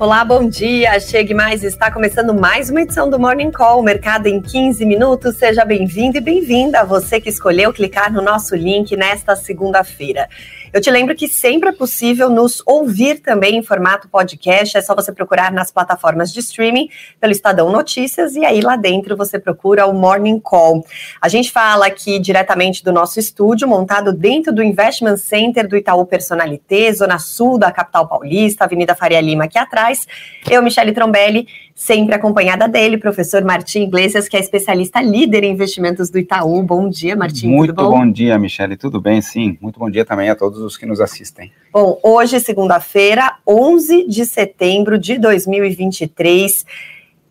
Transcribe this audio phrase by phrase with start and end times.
[0.00, 1.00] Olá, bom dia.
[1.00, 1.64] Chegue mais.
[1.64, 5.34] Está começando mais uma edição do Morning Call, Mercado em 15 minutos.
[5.34, 10.28] Seja bem-vindo e bem-vinda você que escolheu clicar no nosso link nesta segunda-feira.
[10.72, 14.76] Eu te lembro que sempre é possível nos ouvir também em formato podcast.
[14.76, 16.88] É só você procurar nas plataformas de streaming
[17.20, 20.84] pelo Estadão Notícias e aí lá dentro você procura o Morning Call.
[21.20, 26.04] A gente fala aqui diretamente do nosso estúdio, montado dentro do Investment Center do Itaú
[26.04, 30.06] Personalité, Zona Sul da capital paulista, Avenida Faria Lima aqui atrás.
[30.50, 36.10] Eu, Michele Trombelli, sempre acompanhada dele, professor Martim Iglesias, que é especialista líder em investimentos
[36.10, 36.62] do Itaú.
[36.62, 37.48] Bom dia, Martim.
[37.48, 37.90] Muito bom?
[37.90, 38.10] bom?
[38.10, 38.76] dia, Michele.
[38.76, 39.56] Tudo bem, sim.
[39.60, 41.52] Muito bom dia também a todos os que nos assistem.
[41.72, 46.64] Bom, hoje, segunda-feira, 11 de setembro de 2023.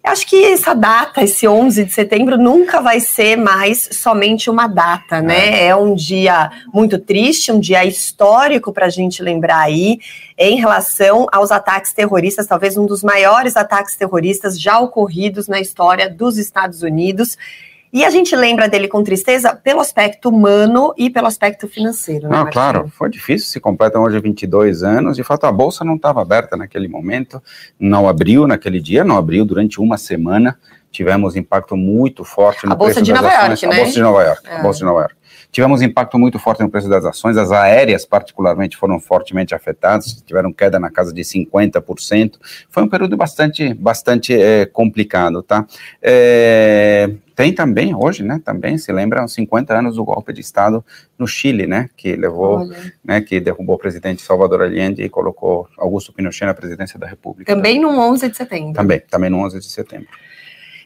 [0.07, 5.21] Acho que essa data, esse 11 de setembro, nunca vai ser mais somente uma data,
[5.21, 5.63] né?
[5.63, 9.99] É, é um dia muito triste, um dia histórico para a gente lembrar aí,
[10.37, 16.09] em relação aos ataques terroristas, talvez um dos maiores ataques terroristas já ocorridos na história
[16.09, 17.37] dos Estados Unidos.
[17.91, 22.27] E a gente lembra dele com tristeza pelo aspecto humano e pelo aspecto financeiro.
[22.27, 25.15] Né, não, claro, foi difícil, se completam hoje 22 anos.
[25.15, 27.41] De fato, a bolsa não estava aberta naquele momento,
[27.79, 30.57] não abriu naquele dia, não abriu durante uma semana.
[30.91, 33.75] Tivemos impacto muito forte no a bolsa de Nova ações, York, né?
[33.75, 34.55] A bolsa de Nova York, é.
[34.55, 35.16] a bolsa de Nova York.
[35.51, 40.53] Tivemos impacto muito forte no preço das ações, as aéreas, particularmente, foram fortemente afetadas, tiveram
[40.53, 42.33] queda na casa de 50%.
[42.69, 45.65] Foi um período bastante, bastante é, complicado, tá?
[46.01, 50.83] É, tem também, hoje, né, também se lembram 50 anos do golpe de Estado
[51.19, 52.93] no Chile, né, que levou, Olha.
[53.03, 57.53] né, que derrubou o presidente Salvador Allende e colocou Augusto Pinochet na presidência da República.
[57.53, 58.73] Também no 11 de setembro.
[58.73, 60.07] Também, também no 11 de setembro.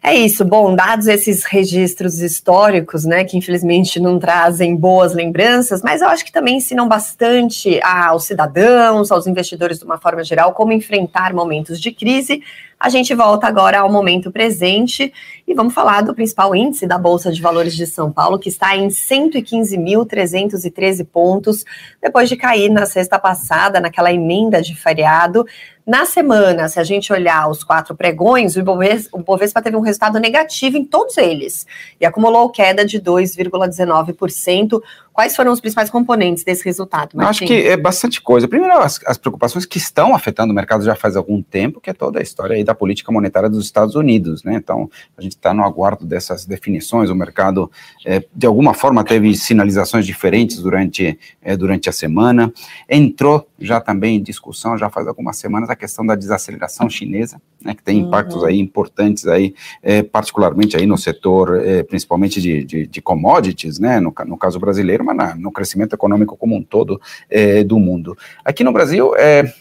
[0.03, 0.43] É isso.
[0.43, 6.25] Bom, dados esses registros históricos, né, que infelizmente não trazem boas lembranças, mas eu acho
[6.25, 11.79] que também ensinam bastante aos cidadãos, aos investidores de uma forma geral, como enfrentar momentos
[11.79, 12.41] de crise
[12.81, 15.13] a gente volta agora ao momento presente
[15.47, 18.75] e vamos falar do principal índice da Bolsa de Valores de São Paulo, que está
[18.75, 21.63] em 115.313 pontos,
[22.01, 25.45] depois de cair na sexta passada, naquela emenda de feriado.
[25.85, 30.75] Na semana, se a gente olhar os quatro pregões, o Bovespa, teve um resultado negativo
[30.75, 31.67] em todos eles
[31.99, 34.81] e acumulou queda de 2,19%.
[35.21, 37.15] Quais foram os principais componentes desse resultado?
[37.15, 37.43] Martim?
[37.43, 38.47] Acho que é bastante coisa.
[38.47, 41.93] Primeiro, as, as, preocupações que estão afetando o mercado já faz algum tempo, que é
[41.93, 44.55] toda a história aí da política monetária dos Estados Unidos, né?
[44.55, 47.11] Então, a gente está no aguardo dessas definições.
[47.11, 47.69] O mercado,
[48.03, 52.51] é, de alguma forma, teve sinalizações diferentes durante, é, durante a semana.
[52.89, 57.73] Entrou já também em discussão, já faz algumas semanas, a questão da desaceleração chinesa, né?
[57.73, 58.45] Que tem impactos uhum.
[58.45, 63.99] aí importantes aí, é, particularmente aí no setor, é, principalmente de, de, de commodities, né?
[63.99, 66.99] No, no caso brasileiro mas na, no crescimento econômico como um todo
[67.29, 68.17] é, do mundo.
[68.43, 69.53] Aqui no Brasil, é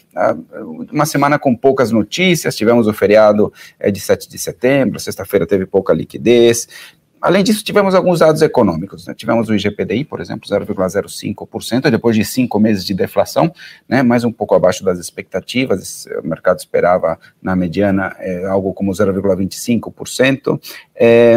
[0.91, 5.65] uma semana com poucas notícias, tivemos o feriado é, de 7 de setembro, sexta-feira teve
[5.65, 6.67] pouca liquidez,
[7.21, 9.05] Além disso, tivemos alguns dados econômicos.
[9.05, 9.13] Né?
[9.13, 13.53] Tivemos o IGPDI, por exemplo, 0,05%, depois de cinco meses de deflação,
[13.87, 14.01] né?
[14.01, 16.07] mais um pouco abaixo das expectativas.
[16.23, 20.59] O mercado esperava, na mediana, é, algo como 0,25%.
[20.95, 21.35] É,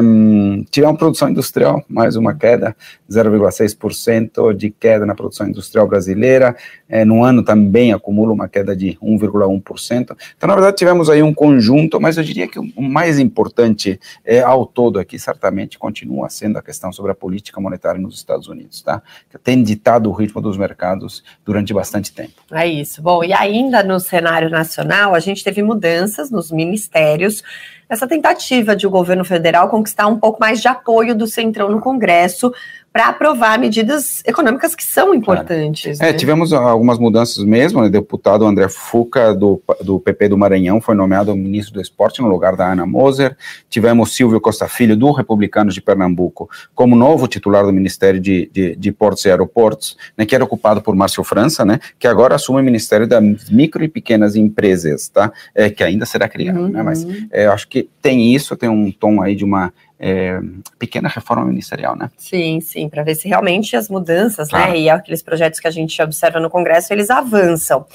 [0.70, 2.76] tivemos produção industrial, mais uma queda,
[3.10, 6.56] 0,6% de queda na produção industrial brasileira.
[6.88, 10.16] É, no ano também acumula uma queda de 1,1%.
[10.36, 14.40] Então, na verdade, tivemos aí um conjunto, mas eu diria que o mais importante é,
[14.40, 18.82] ao todo aqui, certamente, continua sendo a questão sobre a política monetária nos Estados Unidos,
[18.82, 19.02] tá?
[19.30, 22.42] Que tem ditado o ritmo dos mercados durante bastante tempo.
[22.52, 23.02] É isso.
[23.02, 27.42] Bom, e ainda no cenário nacional, a gente teve mudanças nos ministérios,
[27.88, 31.80] essa tentativa de o governo federal conquistar um pouco mais de apoio do Centrão no
[31.80, 32.52] Congresso
[32.94, 36.00] para aprovar medidas econômicas que são importantes.
[36.00, 36.12] É, né?
[36.12, 37.80] tivemos algumas mudanças mesmo.
[37.80, 37.88] Né?
[37.88, 42.28] O deputado André Fuca, do, do PP do Maranhão, foi nomeado ministro do Esporte no
[42.28, 43.36] lugar da Ana Moser.
[43.68, 48.76] Tivemos Silvio Costa Filho, do Republicanos de Pernambuco, como novo titular do Ministério de, de,
[48.76, 52.60] de Portos e Aeroportos, né, que era ocupado por Márcio França, né, que agora assume
[52.60, 55.32] o Ministério das Micro e Pequenas Empresas, tá?
[55.52, 56.68] É, que ainda será criado, uhum.
[56.68, 56.80] né?
[56.80, 59.72] Mas é, acho que tem isso, tem um tom aí de uma
[60.06, 60.38] é,
[60.78, 62.10] pequena reforma ministerial, né?
[62.18, 64.72] Sim, sim, para ver se realmente as mudanças, né, claro.
[64.72, 67.86] né, e aqueles projetos que a gente observa no Congresso, eles avançam.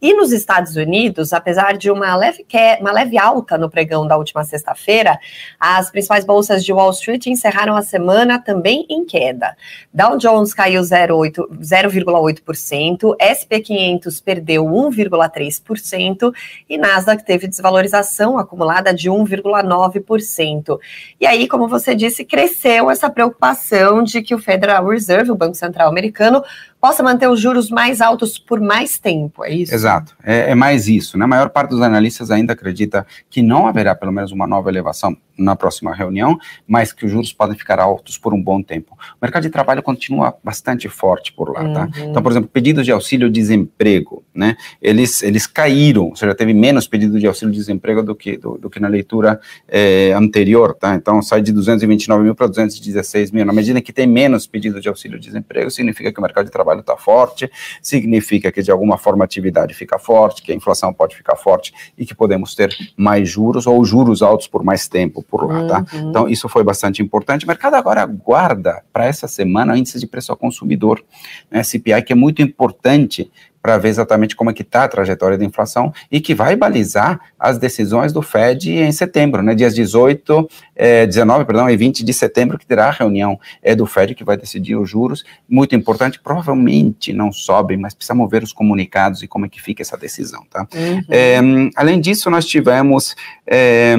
[0.00, 2.46] E nos Estados Unidos, apesar de uma leve,
[2.80, 5.18] uma leve alta no pregão da última sexta-feira,
[5.58, 9.56] as principais bolsas de Wall Street encerraram a semana também em queda.
[9.92, 16.32] Dow Jones caiu 0,8%, SP 500 perdeu 1,3%
[16.68, 20.78] e Nasdaq teve desvalorização acumulada de 1,9%.
[21.20, 25.54] E aí, como você disse, cresceu essa preocupação de que o Federal Reserve, o Banco
[25.54, 26.42] Central americano,
[26.80, 29.74] possa manter os juros mais altos por mais tempo, é isso?
[29.74, 31.18] Exato, é, é mais isso.
[31.18, 31.24] Né?
[31.24, 35.16] A maior parte dos analistas ainda acredita que não haverá pelo menos uma nova elevação
[35.42, 38.92] na próxima reunião, mas que os juros podem ficar altos por um bom tempo.
[38.92, 41.88] O mercado de trabalho continua bastante forte por lá, tá?
[41.96, 42.10] Uhum.
[42.10, 44.56] Então, por exemplo, pedidos de auxílio-desemprego, né?
[44.80, 48.80] Eles, eles caíram, ou seja, teve menos pedido de auxílio-desemprego do que, do, do, que
[48.80, 50.94] na leitura é, anterior, tá?
[50.94, 53.44] Então, sai de 229 mil para 216 mil.
[53.44, 56.80] Na medida que tem menos pedido de auxílio-desemprego, significa que o mercado de trabalho trabalho
[56.80, 57.50] está forte,
[57.82, 61.72] significa que de alguma forma a atividade fica forte, que a inflação pode ficar forte
[61.96, 65.96] e que podemos ter mais juros ou juros altos por mais tempo por lá, tá?
[65.96, 66.10] Uhum.
[66.10, 67.44] Então isso foi bastante importante.
[67.44, 71.02] O mercado agora guarda para essa semana o índice de preço ao consumidor,
[71.50, 73.30] né, CPI, que é muito importante
[73.62, 77.20] para ver exatamente como é que está a trajetória da inflação e que vai balizar
[77.38, 82.12] as decisões do Fed em setembro, né, dias 18, é, 19, perdão, e 20 de
[82.12, 86.18] setembro, que terá a reunião é, do Fed que vai decidir os juros, muito importante,
[86.18, 90.44] provavelmente não sobem, mas precisamos ver os comunicados e como é que fica essa decisão,
[90.50, 90.66] tá?
[90.74, 91.02] Uhum.
[91.08, 91.38] É,
[91.76, 93.14] além disso, nós tivemos...
[93.46, 93.94] É,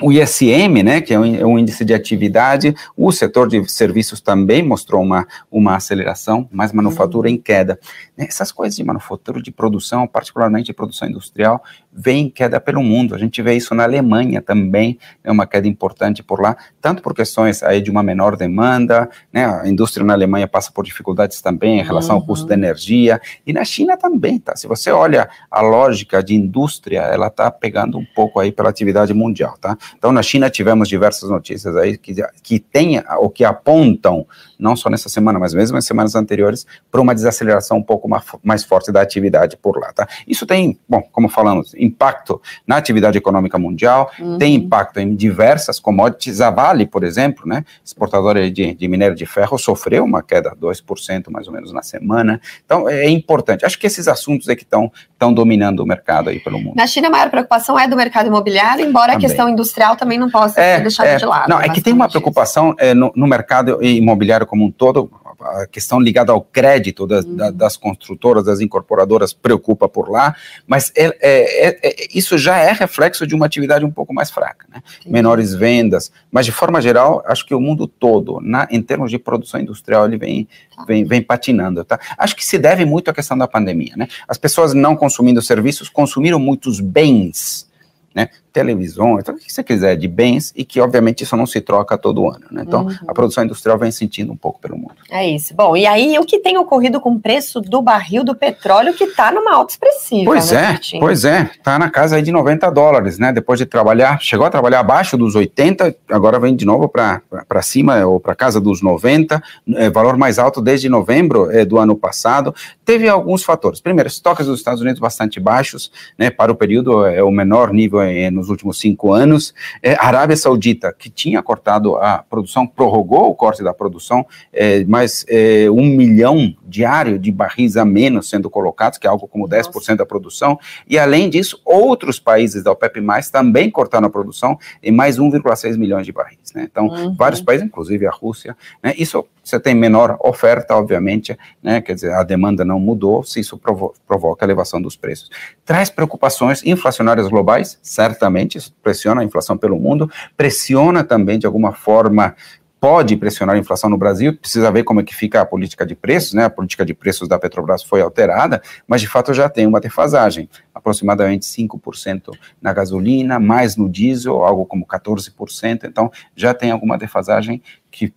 [0.00, 4.20] o ISM, né, que é um, é um, índice de atividade, o setor de serviços
[4.20, 7.34] também mostrou uma, uma aceleração, mas manufatura uhum.
[7.34, 7.78] em queda.
[8.16, 11.62] Essas coisas de manufatura, de produção, particularmente de produção industrial,
[11.96, 13.14] vem em queda pelo mundo.
[13.14, 17.14] A gente vê isso na Alemanha também, é uma queda importante por lá, tanto por
[17.14, 21.80] questões aí de uma menor demanda, né, a indústria na Alemanha passa por dificuldades também
[21.80, 22.22] em relação uhum.
[22.22, 22.48] ao custo uhum.
[22.48, 24.54] da energia, e na China também, tá?
[24.56, 29.14] Se você olha a lógica de indústria, ela tá pegando um pouco aí pela atividade
[29.14, 29.76] mundial, tá?
[29.96, 34.26] Então, na China tivemos diversas notícias aí que, que tem, ou que apontam,
[34.58, 38.24] não só nessa semana, mas mesmo nas semanas anteriores, para uma desaceleração um pouco mais,
[38.42, 40.08] mais forte da atividade por lá, tá?
[40.26, 44.38] Isso tem, bom, como falamos, impacto na atividade econômica mundial, uhum.
[44.38, 46.40] tem impacto em diversas commodities.
[46.40, 50.56] A Vale, por exemplo, né, exportadora de, de minério de ferro, sofreu uma queda de
[50.56, 52.40] 2% mais ou menos na semana.
[52.64, 53.64] Então, é importante.
[53.64, 54.90] Acho que esses assuntos é que estão
[55.32, 56.74] dominando o mercado aí pelo mundo.
[56.76, 59.26] Na China, a maior preocupação é do mercado imobiliário, embora também.
[59.26, 61.48] a questão industrial industrial também não possa é, ser deixada é, de lado.
[61.48, 65.10] Não, é que tem uma preocupação é, no, no, mercado imobiliário como um todo,
[65.40, 67.52] a questão ligada ao crédito das, uhum.
[67.52, 70.34] das construtoras, das incorporadoras, preocupa por lá,
[70.66, 74.30] mas é, é, é, é, isso já é reflexo de uma atividade um pouco mais
[74.30, 74.82] fraca, né?
[75.06, 79.18] menores vendas, mas de forma geral, acho que o mundo todo, na, em termos de
[79.18, 80.84] produção industrial, ele vem, tá.
[80.84, 81.84] vem, vem patinando.
[81.84, 81.98] Tá?
[82.16, 83.94] Acho que se deve muito à questão da pandemia.
[83.96, 84.08] Né?
[84.28, 87.66] As pessoas não consumindo serviços consumiram muitos bens,
[88.14, 88.30] né?
[88.56, 91.98] Televisões, tudo o que você quiser de bens e que, obviamente, isso não se troca
[91.98, 92.46] todo ano.
[92.50, 92.64] Né?
[92.66, 92.96] Então, uhum.
[93.06, 94.94] a produção industrial vem sentindo um pouco pelo mundo.
[95.10, 95.54] É isso.
[95.54, 99.04] Bom, e aí o que tem ocorrido com o preço do barril do petróleo que
[99.04, 100.24] está numa alta expressiva?
[100.24, 101.50] Pois né, é, pois é.
[101.52, 103.30] Está na casa de 90 dólares, né?
[103.30, 107.20] Depois de trabalhar, chegou a trabalhar abaixo dos 80, agora vem de novo para
[107.60, 109.42] cima ou para casa dos 90,
[109.74, 112.54] é, valor mais alto desde novembro é, do ano passado.
[112.86, 113.82] Teve alguns fatores.
[113.82, 116.30] Primeiro, estoques dos Estados Unidos bastante baixos, né?
[116.30, 119.52] Para o período, é o menor nível é, nos nos últimos cinco anos.
[119.82, 124.84] É, a Arábia Saudita, que tinha cortado a produção, prorrogou o corte da produção, é,
[124.84, 129.48] mas é, um milhão diário de barris a menos sendo colocados, que é algo como
[129.48, 129.96] 10% Nossa.
[129.96, 130.58] da produção.
[130.88, 133.00] E além disso, outros países da OPEP+,
[133.30, 136.52] também cortaram a produção em mais 1,6 milhões de barris.
[136.54, 136.66] Né?
[136.70, 137.14] Então, uhum.
[137.14, 138.94] vários países, inclusive a Rússia, né?
[138.96, 141.80] isso você tem menor oferta, obviamente, né?
[141.80, 145.30] quer dizer, a demanda não mudou, se isso provo provoca elevação dos preços.
[145.64, 151.72] Traz preocupações inflacionárias globais, certamente, isso pressiona a inflação pelo mundo, pressiona também, de alguma
[151.72, 152.34] forma,
[152.80, 155.94] pode pressionar a inflação no Brasil, precisa ver como é que fica a política de
[155.94, 156.44] preços, né?
[156.44, 160.48] A política de preços da Petrobras foi alterada, mas de fato já tem uma defasagem,
[160.74, 167.62] aproximadamente 5% na gasolina, mais no diesel, algo como 14%, então já tem alguma defasagem
[167.92, 168.12] que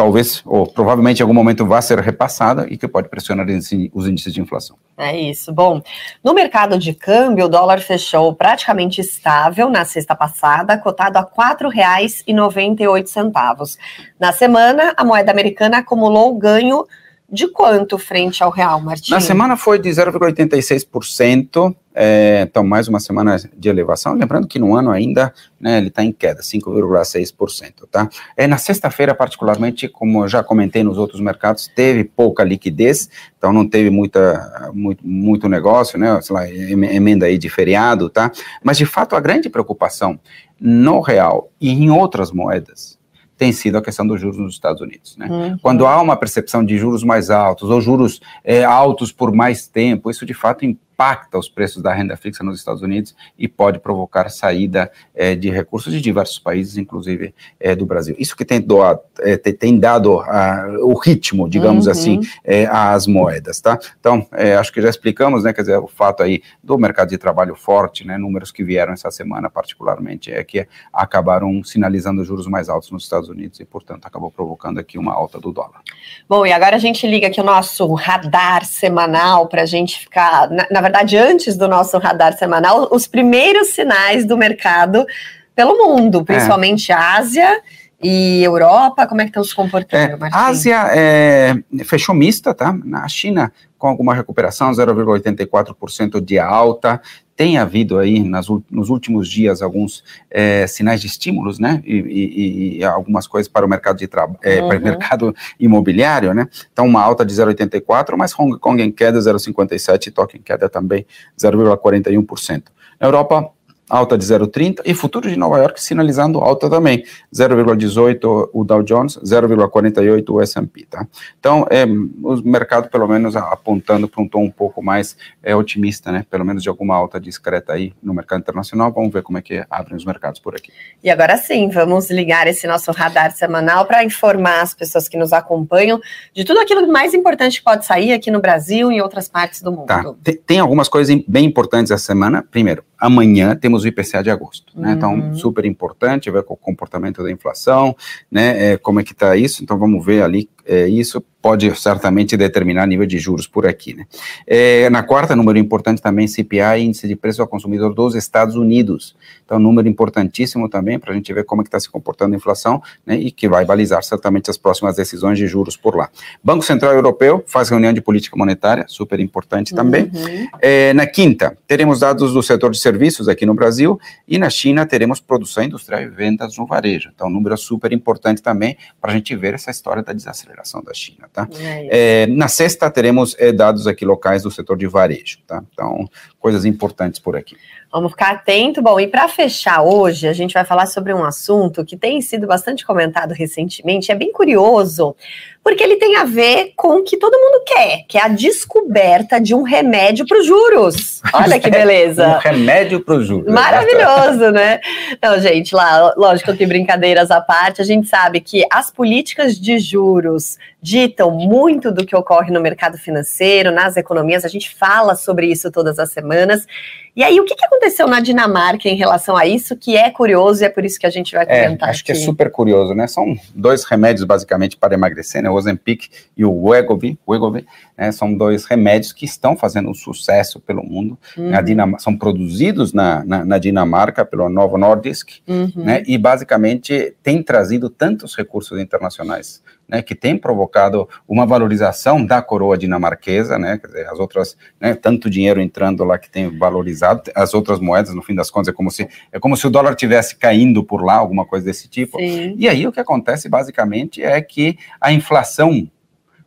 [0.00, 3.46] talvez, ou provavelmente em algum momento vá ser repassada e que pode pressionar
[3.92, 4.78] os índices de inflação.
[4.96, 5.52] É isso.
[5.52, 5.82] Bom,
[6.24, 11.26] no mercado de câmbio, o dólar fechou praticamente estável na sexta passada, cotado a R$
[11.36, 13.76] 4,98.
[14.18, 16.86] Na semana, a moeda americana acumulou ganho
[17.30, 19.10] de quanto frente ao real, Martins?
[19.10, 24.76] Na semana foi de 0,86%, é, então mais uma semana de elevação, lembrando que no
[24.76, 28.08] ano ainda né, ele está em queda, 5,6%, tá?
[28.36, 33.52] É, na sexta-feira, particularmente, como eu já comentei nos outros mercados, teve pouca liquidez, então
[33.52, 38.30] não teve muita, muito, muito negócio, né, sei lá, emenda aí de feriado, tá?
[38.62, 40.18] Mas, de fato, a grande preocupação
[40.60, 42.99] no real e em outras moedas
[43.40, 45.16] tem sido a questão dos juros nos Estados Unidos.
[45.16, 45.26] Né?
[45.26, 45.58] Uhum.
[45.62, 50.10] Quando há uma percepção de juros mais altos ou juros é, altos por mais tempo,
[50.10, 50.62] isso de fato
[51.00, 55.48] impacta os preços da renda fixa nos Estados Unidos e pode provocar saída é, de
[55.48, 58.14] recursos de diversos países, inclusive é, do Brasil.
[58.18, 61.92] Isso que tem, doado, é, tem dado a, o ritmo, digamos uhum.
[61.92, 63.78] assim, é, às moedas, tá?
[63.98, 67.16] Então, é, acho que já explicamos, né, quer dizer, o fato aí do mercado de
[67.16, 72.68] trabalho forte, né, números que vieram essa semana particularmente, é que acabaram sinalizando juros mais
[72.68, 75.80] altos nos Estados Unidos e, portanto, acabou provocando aqui uma alta do dólar.
[76.28, 80.50] Bom, e agora a gente liga aqui o nosso radar semanal para a gente ficar,
[80.50, 85.06] na, na verdade, antes do nosso radar semanal, os primeiros sinais do mercado
[85.54, 86.24] pelo mundo, é.
[86.24, 86.94] principalmente é.
[86.94, 87.62] Ásia
[88.02, 92.72] e Europa, como é que estão se comportando, é, Ásia é, fechou mista, tá?
[92.84, 97.00] Na China, com alguma recuperação, 0,84% de alta,
[97.40, 102.78] tem havido aí nas, nos últimos dias alguns é, sinais de estímulos, né, e, e,
[102.80, 104.06] e, algumas coisas para o mercado de
[104.42, 104.68] é, uhum.
[104.68, 109.18] para o mercado imobiliário, né, então uma alta de 0,84, mas Hong Kong em queda
[109.18, 111.06] 0,57 e Tóquio em queda também
[111.42, 112.64] 0,41%.
[113.00, 113.50] Na Europa
[113.90, 117.04] alta de 0,30 e futuro de Nova York sinalizando alta também,
[117.34, 121.06] 0,18 o Dow Jones, 0,48 o S&P, tá?
[121.38, 126.12] Então, é, o mercado pelo menos apontando para um tom um pouco mais é, otimista,
[126.12, 126.24] né?
[126.30, 128.92] Pelo menos de alguma alta discreta aí no mercado internacional.
[128.92, 130.72] Vamos ver como é que abrem os mercados por aqui.
[131.02, 135.32] E agora sim, vamos ligar esse nosso radar semanal para informar as pessoas que nos
[135.32, 136.00] acompanham
[136.32, 139.62] de tudo aquilo mais importante que pode sair aqui no Brasil e em outras partes
[139.62, 139.86] do mundo.
[139.86, 140.04] Tá.
[140.22, 142.44] Tem, tem algumas coisas bem importantes essa semana.
[142.48, 144.92] Primeiro, amanhã temos o IPCA de agosto, né?
[144.92, 145.34] Então, uhum.
[145.34, 147.96] super importante ver o comportamento da inflação,
[148.30, 148.72] né?
[148.72, 149.62] É, como é que está isso?
[149.64, 153.94] Então, vamos ver ali é, isso pode certamente determinar nível de juros por aqui.
[153.94, 154.06] Né?
[154.46, 159.16] É, na quarta, número importante também, CPI, Índice de Preço ao Consumidor dos Estados Unidos.
[159.44, 162.36] Então, número importantíssimo também para a gente ver como é que está se comportando a
[162.36, 166.10] inflação né, e que vai balizar certamente as próximas decisões de juros por lá.
[166.44, 170.04] Banco Central Europeu faz reunião de política monetária, super importante também.
[170.04, 170.48] Uhum.
[170.60, 173.98] É, na quinta, teremos dados do setor de serviços aqui no Brasil
[174.28, 177.10] e na China teremos produção industrial e vendas no varejo.
[177.14, 180.49] Então, número super importante também para a gente ver essa história da desaceleração
[180.84, 181.48] da China, tá?
[181.58, 185.62] É, é, na sexta teremos é, dados aqui locais do setor de varejo, tá?
[185.72, 187.56] Então, coisas importantes por aqui.
[187.92, 188.80] Vamos ficar atento.
[188.80, 192.46] Bom, e para fechar hoje, a gente vai falar sobre um assunto que tem sido
[192.46, 195.16] bastante comentado recentemente, é bem curioso,
[195.62, 199.40] porque ele tem a ver com o que todo mundo quer, que é a descoberta
[199.40, 201.20] de um remédio para os juros.
[201.34, 202.28] Olha que beleza.
[202.28, 203.52] um remédio para os juros.
[203.52, 204.80] Maravilhoso, né?
[205.10, 209.80] Então, gente, lá, lógico que brincadeiras à parte, a gente sabe que as políticas de
[209.80, 215.46] juros ditam muito do que ocorre no mercado financeiro, nas economias, a gente fala sobre
[215.46, 216.66] isso todas as semanas.
[217.14, 220.62] E aí, o que, que aconteceu na Dinamarca em relação a isso, que é curioso
[220.62, 222.12] e é por isso que a gente vai é, comentar é, acho aqui.
[222.12, 223.06] que é super curioso, né?
[223.06, 225.50] São dois remédios, basicamente, para emagrecer, né?
[225.50, 228.12] O Ozempic e o Wegovy, Wegovy né?
[228.12, 231.18] São dois remédios que estão fazendo um sucesso pelo mundo.
[231.36, 231.98] Uhum.
[231.98, 235.72] São produzidos na, na, na, Dinamarca pelo Novo Nordisk, uhum.
[235.76, 236.02] né?
[236.06, 242.78] E, basicamente, tem trazido tantos recursos internacionais né, que tem provocado uma valorização da coroa
[242.78, 247.52] dinamarquesa, né, quer dizer, as outras, né, tanto dinheiro entrando lá que tem valorizado, as
[247.52, 250.36] outras moedas, no fim das contas, é como se, é como se o dólar tivesse
[250.36, 252.18] caindo por lá, alguma coisa desse tipo.
[252.18, 252.54] Sim.
[252.56, 255.90] E aí o que acontece, basicamente, é que a inflação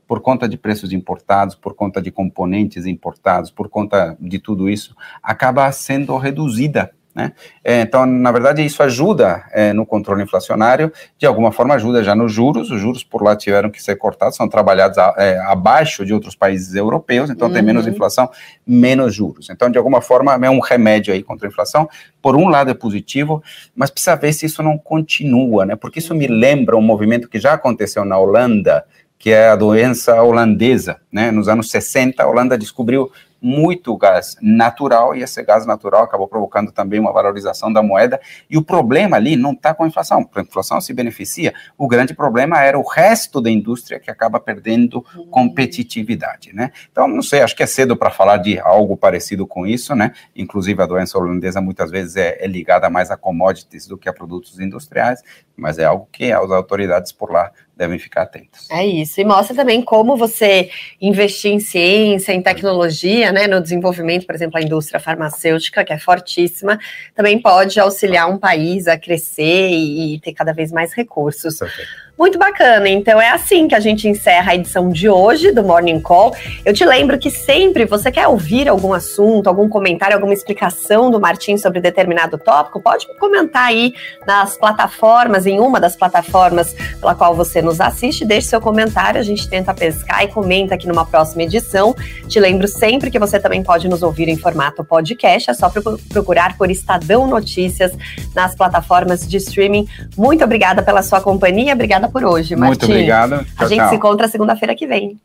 [0.08, 4.96] por conta de preços importados, por conta de componentes importados, por conta de tudo isso,
[5.24, 7.32] acaba sendo reduzida né?
[7.63, 12.15] É, então, na verdade, isso ajuda é, no controle inflacionário, de alguma forma ajuda já
[12.15, 16.05] nos juros, os juros por lá tiveram que ser cortados, são trabalhados a, é, abaixo
[16.05, 17.53] de outros países europeus, então uhum.
[17.53, 17.91] tem menos uhum.
[17.91, 18.29] inflação,
[18.65, 19.50] menos juros.
[19.50, 21.88] Então, de alguma forma, é um remédio aí contra a inflação.
[22.22, 23.43] Por um lado é positivo,
[23.75, 25.75] mas precisa ver se isso não continua, né?
[25.75, 28.86] Porque isso me lembra um movimento que já aconteceu na Holanda,
[29.20, 31.32] que é a doença holandesa, né?
[31.32, 33.12] Nos anos 60, a Holanda descobriu
[33.44, 38.20] muito gás natural e esse gás natural acabou provocando também uma valorização da moeda.
[38.50, 41.54] E o problema ali não está com a inflação, a inflação se beneficia.
[41.78, 45.26] O grande problema era o resto da indústria que acaba perdendo uhum.
[45.28, 46.72] competitividade, né?
[46.90, 50.14] Então, não sei, acho que é cedo para falar de algo parecido com isso, né?
[50.34, 54.14] Inclusive a doença holandesa muitas vezes é, é ligada mais a commodities do que a
[54.14, 55.22] produtos industriais,
[55.58, 58.70] mas é algo que as autoridades por lá devem ficar atentos.
[58.70, 60.70] É isso, e mostra também como você
[61.01, 65.98] investir em ciência, em tecnologia, né, no desenvolvimento, por exemplo, a indústria farmacêutica, que é
[65.98, 66.80] fortíssima,
[67.15, 71.58] também pode auxiliar um país a crescer e ter cada vez mais recursos.
[71.58, 72.03] Perfeito.
[72.15, 72.88] Muito bacana.
[72.88, 76.36] Então é assim que a gente encerra a edição de hoje do Morning Call.
[76.63, 81.20] Eu te lembro que sempre você quer ouvir algum assunto, algum comentário, alguma explicação do
[81.20, 83.93] Martim sobre determinado tópico, pode comentar aí
[84.27, 89.24] nas plataformas, em uma das plataformas pela qual você nos assiste, deixe seu comentário, a
[89.24, 91.96] gente tenta pescar e comenta aqui numa próxima edição.
[92.27, 95.72] Te lembro sempre que você também pode nos ouvir em formato podcast, é só
[96.10, 97.91] procurar por Estadão Notícias
[98.36, 99.88] nas plataformas de streaming.
[100.15, 101.74] Muito obrigada pela sua companhia,
[102.04, 102.70] obrigada por hoje, Martim.
[102.70, 103.46] Muito obrigado.
[103.58, 105.20] A gente se encontra segunda-feira que vem.